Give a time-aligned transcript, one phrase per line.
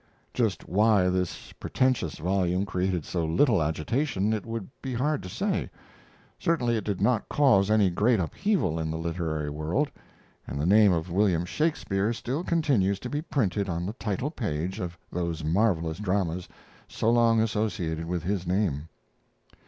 [0.33, 5.69] Just why this pretentious volume created so little agitation it would be hard to say.
[6.39, 9.91] Certainly it did not cause any great upheaval in the literary world,
[10.47, 14.79] and the name of William Shakespeare still continues to be printed on the title page
[14.79, 16.49] of those marvelous dramas
[16.87, 18.89] so long associated with his name.